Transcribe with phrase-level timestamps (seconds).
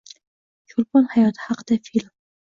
[0.71, 2.09] Cho‘lpon hayoti haqida film